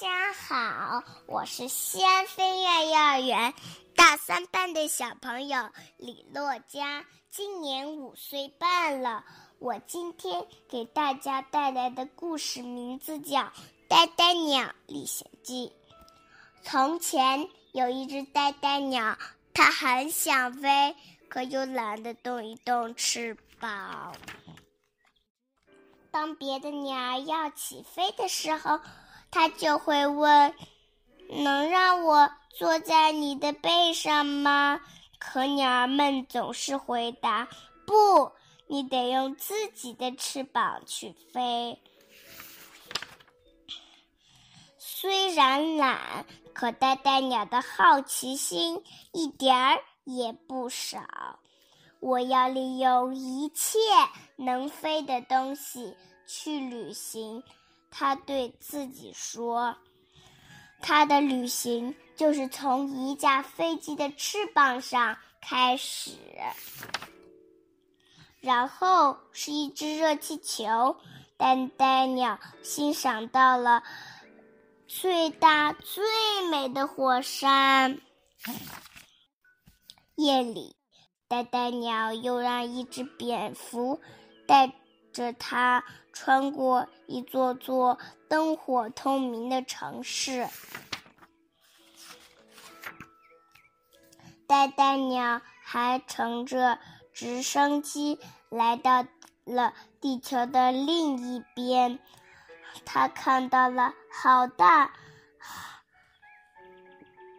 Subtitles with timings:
[0.00, 3.52] 家好，我是西安飞跃幼儿园
[3.94, 5.68] 大三班的小朋友
[5.98, 9.22] 李洛佳，今年五岁半了。
[9.58, 13.40] 我今天给大家带来的故事名字叫
[13.88, 15.70] 《呆呆鸟历险记》。
[16.62, 19.18] 从前有一只呆呆鸟，
[19.52, 20.96] 它很想飞，
[21.28, 24.14] 可又懒得动一动翅膀。
[26.10, 28.80] 当别的鸟儿要起飞的时候，
[29.30, 30.54] 它就会问
[31.28, 34.80] ：“能让我坐在你的背上吗？”
[35.18, 37.48] 可鸟儿们总是回答
[37.86, 38.32] ：“不，
[38.66, 41.80] 你得用自己的翅膀去飞。”
[44.78, 51.38] 虽然懒，可呆呆鸟的好奇心一点儿也不少。
[52.00, 53.78] 我要利用一切
[54.36, 57.42] 能飞的东西去旅行，
[57.90, 59.76] 他对自己说。
[60.80, 66.12] 他的旅行就是从一架飞机的翅膀上开始，
[68.40, 70.96] 然后是一只热气球。
[71.36, 73.82] 呆呆鸟欣赏到了
[74.86, 76.04] 最大最
[76.50, 78.00] 美的火山。
[80.16, 80.76] 夜里。
[81.28, 84.00] 呆呆鸟又让一只蝙蝠
[84.48, 84.72] 带
[85.12, 90.48] 着它穿过一座座灯火通明的城市。
[94.46, 96.78] 呆呆鸟还乘着
[97.12, 99.06] 直升机来到
[99.44, 102.00] 了地球的另一边，
[102.84, 104.92] 它看到了好大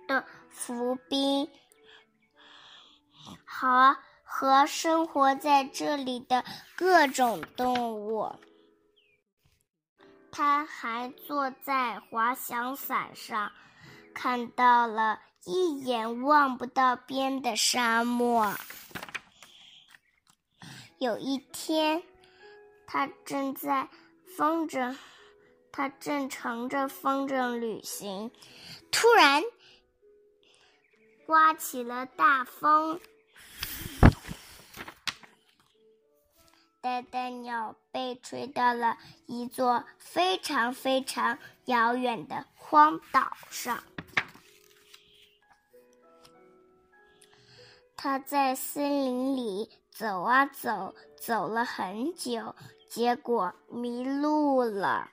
[0.08, 1.50] 的浮冰。
[3.46, 3.96] 好，
[4.42, 6.44] 和生活在这里的
[6.76, 8.34] 各种动物。
[10.32, 13.52] 他还坐在滑翔伞上，
[14.16, 18.52] 看到了一眼望不到边的沙漠。
[20.98, 22.02] 有一天，
[22.88, 23.88] 他正在
[24.36, 24.98] 风筝，
[25.72, 28.32] 他正乘着风筝旅行，
[28.92, 29.44] 突然
[31.28, 33.00] 刮起了大风。
[36.82, 38.98] 呆呆鸟被吹到了
[39.28, 43.84] 一座非常非常遥远的荒岛上。
[47.96, 52.56] 它在森林里走啊走，走了很久，
[52.90, 55.12] 结果迷路了。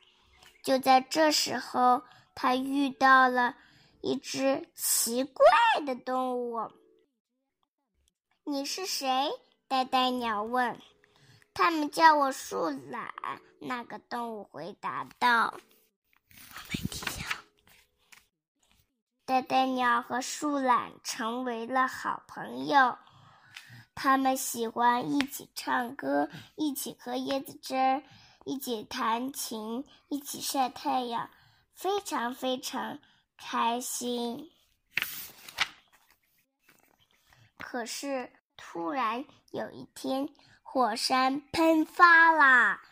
[0.63, 2.03] 就在这时候，
[2.35, 3.55] 它遇到了
[4.01, 5.45] 一只奇怪
[5.85, 6.71] 的动物。
[8.45, 9.31] “你是谁？”
[9.69, 10.81] 呆呆鸟问。
[11.59, 13.13] 他们叫我树懒。
[13.59, 15.53] 那个动物回答道
[16.31, 17.27] ：“我没听见。”
[19.27, 22.97] 呆呆鸟和树懒成为了好朋友。
[23.97, 28.05] 他们喜欢一起唱歌，一起喝椰子汁儿，
[28.45, 31.29] 一起弹琴，一起晒太阳，
[31.75, 33.01] 非常非常
[33.37, 34.53] 开心。
[37.59, 40.29] 可是，突然有一天。
[40.71, 42.83] 火山喷发啦！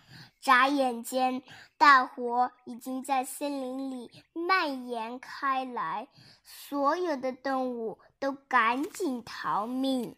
[0.40, 1.42] 眨眼间，
[1.76, 6.08] 大火已经在森林里蔓延开来，
[6.42, 10.16] 所有的动物都赶紧逃命。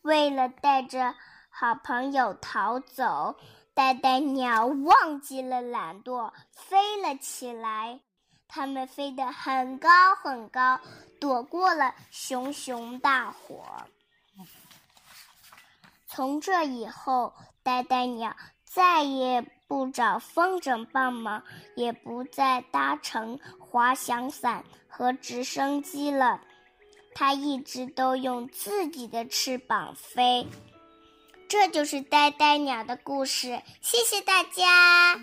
[0.00, 1.14] 为了带着
[1.50, 3.36] 好朋友逃走，
[3.74, 8.00] 呆呆鸟忘记了懒惰，飞了起来。
[8.48, 10.80] 它们飞得很高很高，
[11.20, 13.62] 躲过了熊熊大火。
[16.16, 18.34] 从这以后，呆呆鸟
[18.64, 21.42] 再也不找风筝帮忙，
[21.74, 26.40] 也不再搭乘滑翔伞和直升机了。
[27.14, 30.46] 它一直都用自己的翅膀飞。
[31.50, 33.60] 这就是呆呆鸟的故事。
[33.82, 35.22] 谢谢大家。